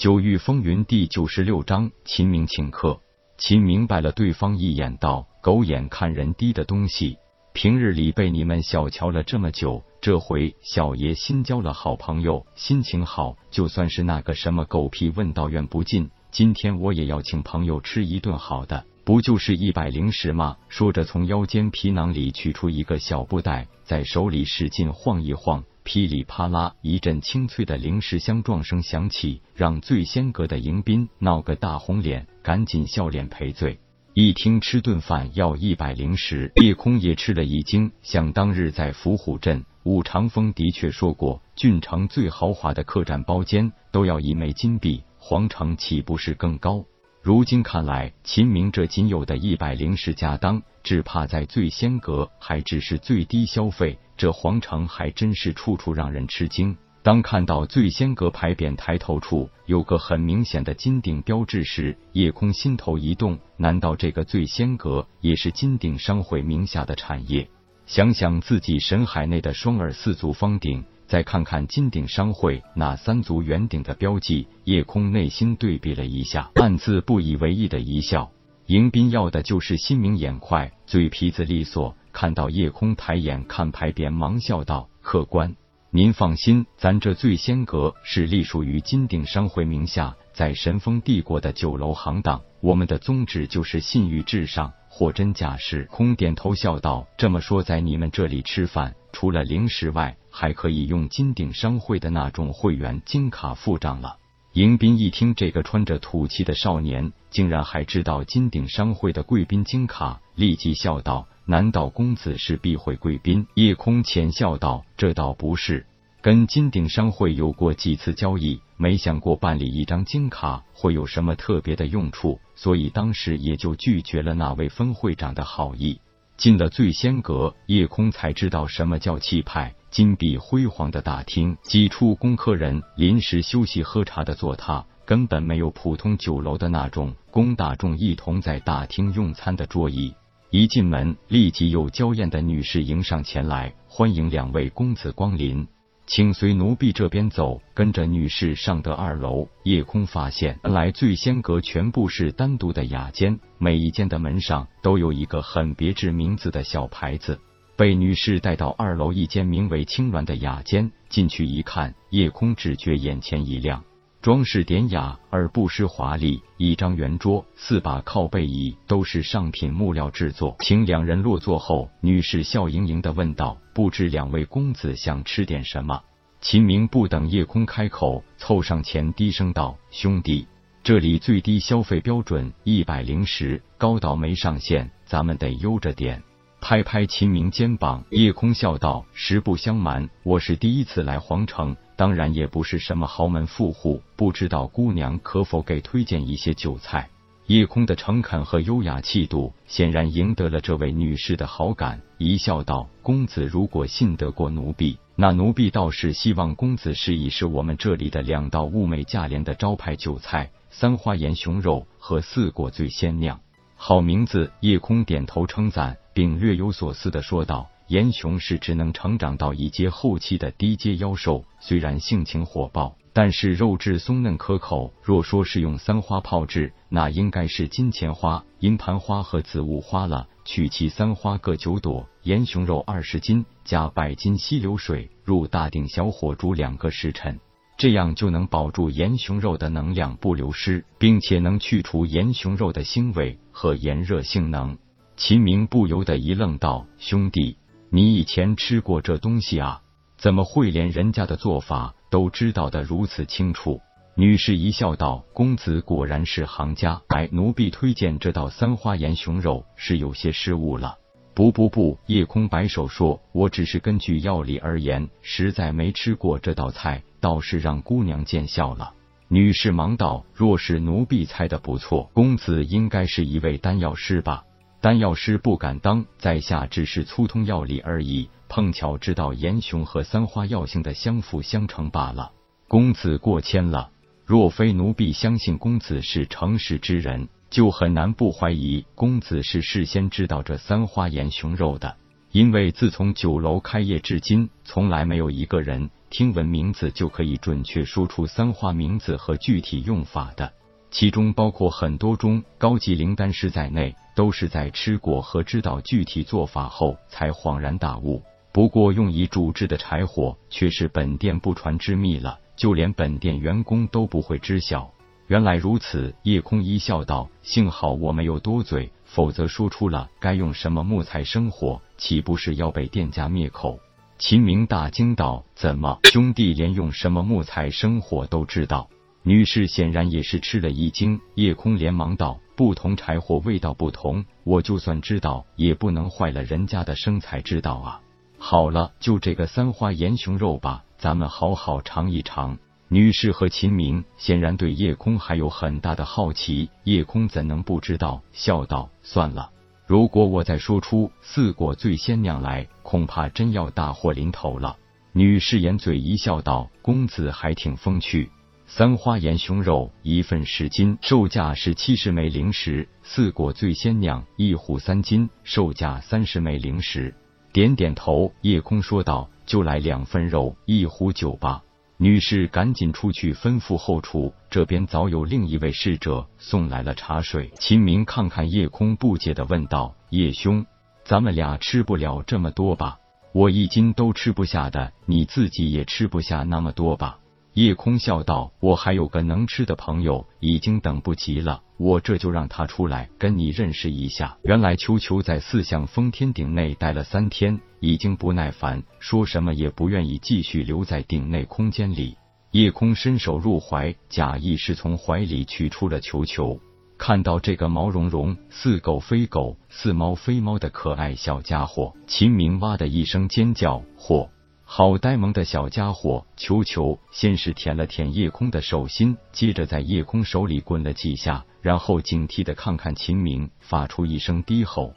[0.00, 2.98] 九域风云第九十六章，秦明请客。
[3.36, 7.18] 秦明白了对方一眼，道：“狗眼看人低的东西，
[7.52, 25.62] 平日里被你们小瞧了这么久，这回小爷新交了好朋友，心情好，就算是那个什么狗屁问道院不进，今天我也要请朋友吃一顿好的，不就是一百零十吗？”说着，从腰间皮囊里取出一个小布袋，在手里使劲晃一晃。
[25.92, 33.80] 噼里啪啦，一阵清脆的零食香撞声响起，让醉仙阁的迎宾闹个大红脸，赶紧笑脸赔罪。
[34.14, 37.90] 一听吃顿饭要一百零十，叶空也吃了一惊。
[38.02, 46.84] 想当日在伏虎镇，武长风的确说过，郡城最豪华的客栈包间都要一枚金币，皇城岂不是更高？
[47.22, 53.98] 如今看来，秦明这仅有的一百零十家当，只怕在醉仙阁还只是最低消费。
[54.16, 56.74] 这皇城还真是处处让人吃惊。
[57.02, 63.38] 当看到醉仙阁牌匾抬头处有个很明显的金顶标志时，叶空心头一动。
[63.58, 67.50] 难道这个醉仙阁也是金鼎商会名下的产业？
[67.84, 78.30] 想想自己神海内的双耳四足方鼎，再看看金鼎商会那三足圆顶的标记，叶空内心对比了一下，暗自不以为意的一笑。
[78.66, 81.96] 迎宾要的就是心明眼快，嘴皮子利索。
[82.12, 85.56] 看到夜空抬眼看牌匾，忙笑道：“客官，
[85.90, 104.18] 您放心，咱这醉仙阁是隶属于金鼎商会名下，在神风帝国的酒楼行当，我们的宗旨就是信誉至上，货真价实。”空点头笑道：“这么说，在你们这里吃饭，除了零食外，还可以用金鼎商会的那种会员金卡付账了。”
[104.54, 111.28] 迎宾一听，这个穿着土气的少年竟然还知道金鼎商会的贵宾金卡，立即笑道。
[111.46, 113.46] 难道公子是避讳贵宾？
[113.54, 115.86] 叶空浅笑道：“这倒不是，
[116.20, 126.00] 跟金鼎商会有过几次交易，没想过办理一张金卡会有什么特别的用处，所以当时也就拒绝了那位分会长的好意。
[126.38, 129.74] 进了醉仙阁，叶空才知道什么叫气派。
[129.90, 140.14] 金碧辉煌的大厅，几处供客人临时休息喝茶的坐榻，根本没有普通酒楼的那种供大众一同在大厅用餐的桌椅。”
[140.48, 145.68] 一进门，立即有娇艳的女士迎上前来，欢迎两位公子光临，
[146.10, 147.62] 请随奴婢这边走。
[147.72, 157.38] 跟着女士上得二楼，夜空发现，原来醉仙阁全部是单独的雅间，每一间的门上都有一个很别致名字的小牌子。
[157.76, 163.84] 被女士带到二楼一间名为青鸾的雅间，进去一看，夜空只觉眼前一亮。
[164.22, 170.54] 装饰典雅而不失华丽，一张圆桌，四把靠背椅都是上品木料制作。
[170.60, 176.02] 请两人落座后，女士笑盈盈的问道：“不知两位公子想吃点什么？”
[176.42, 180.46] 秦明不等叶空开口，凑上前低声道：“兄弟，
[180.82, 186.22] 这里最低消费标准一百零十，高到没上限，咱们得悠着点。”
[186.60, 197.10] 拍拍秦明肩膀，叶空笑道：“实不相瞒，我是第一次来皇城。”当然也不是什么豪门富户，不知道姑娘可否给推荐一些酒菜？
[197.44, 213.38] 叶空的诚恳和优雅气度显然赢得了这位女士的好感，一笑道：“公子如果信得过奴婢，那奴婢倒是希望公子试一试我们这里的两道物美价廉的招牌酒菜——三花岩熊肉和四果醉鲜酿。”
[213.76, 214.50] 好名字！
[214.60, 217.68] 叶空点头称赞，并略有所思的说道。
[217.90, 224.94] 岩熊是只能成长到一阶后期的低阶妖兽，虽然性情火爆，但是肉质松嫩可口。
[225.02, 230.28] 若说是用三花炮制，那应该是金钱花、银盘花和紫雾花了。
[230.44, 237.40] 取其三花各九朵，岩熊肉二十斤，加百斤溪流水，入大鼎小火煮两个时辰，
[237.76, 244.78] 这样就能保住岩熊肉的能量不流失，并且能去除岩熊肉的腥味和炎热性能。
[245.16, 247.56] 秦明不由得一愣，道：“兄弟。”
[247.92, 249.82] 你以前吃过这东西啊？
[250.16, 253.80] 怎么会连人家的做法都知道的如此清楚？
[254.14, 257.02] 女士一笑道：“公子果然是行家。
[257.08, 260.98] 哎，奴婢推荐这道三花岩熊肉是有些失误了。”
[261.34, 268.92] 不不不，夜空摆手说：“我只是根据药理而言，实在没吃过这道菜，倒是让姑娘见笑了。”
[269.26, 274.44] 女士忙道：“若是奴婢猜的不错，公子应该是一位丹药师吧？”
[274.80, 282.32] 丹药师不敢当，在下只是粗通药理而已，碰巧知道岩熊和三花药性的相辅相成罢了。
[282.66, 283.90] 公子过谦了，
[284.24, 291.96] 若非奴婢相信公子是诚实之人，就很难不怀疑公子是事先知道这三花岩熊肉的。
[292.32, 300.52] 因为自从酒楼开业至今，从来没有一个人听闻名字就可以准确说出三花名字和具体用法的，
[300.90, 308.22] 其中包括很多中高级灵丹师在内，都是在吃过和知道具体做法后才恍然大悟。
[308.52, 314.90] 不过，用以煮制的柴火却是本店不传之秘了，就连本店员工都不会知晓。
[315.28, 323.78] 原来如此，叶空一笑道：“幸好我没有多嘴，否则说出了该用什么木材生火，岂不是要被店家灭口？”
[324.18, 328.90] 秦明大惊道：“怎么，兄弟连用什么木材生火都知道？”
[329.22, 331.20] 女士显然也是吃了一惊。
[331.34, 338.00] 叶空连忙道：“不同柴火味道不同，我就算知道，也不能坏了人家的生财之道啊。”
[338.38, 342.56] 好了，就这个三花岩熊肉吧，咱们好好尝一尝。
[342.88, 348.22] 女士和秦明显然对叶空还有很大的好奇，叶空怎能不知道？
[348.32, 349.50] 笑道：“算了，
[349.86, 354.78] 如果我再说出四果醉仙酿来，恐怕真要大祸临头了。”
[355.12, 358.30] 女士掩嘴一笑道：“公子还挺风趣。
[358.72, 367.12] 三花岩胸肉一份十斤，售价是七十枚灵石；四果醉仙酿一壶三斤，售价三十枚灵石。”
[367.52, 371.64] 点点头，叶空说道：“就来两份肉，一壶酒吧。”
[371.98, 377.50] 女士赶紧出去吩咐后厨，这边早有另一位侍者送来了茶水。
[377.58, 380.64] 秦明看看叶空，不解的问道：“叶兄，
[381.04, 382.98] 咱们俩吃不了这么多吧？
[383.32, 387.18] 我一斤都吃不下的，你自己也吃不下那么多吧？”
[387.54, 391.62] 叶空笑道：“我还有个能吃的朋友，已经等不及了。
[391.78, 402.16] 我这就让他出来跟你认识一下。”原来球球在四象封天顶内待了三天，已经不耐烦，说什么也不愿意继续留在顶内空间里。
[402.52, 406.60] 叶空伸手入怀，假意是从怀里取出了球球，
[406.98, 414.28] 看到这个毛茸茸、似狗非狗、似猫非猫的可爱小家伙，秦明哇的一声尖叫，嚯！
[414.72, 424.94] 好呆萌的小家伙，球球先是舔了舔夜空的手心，接着在夜空手里滚了几下，然后警惕的看看秦明，发出一声低吼。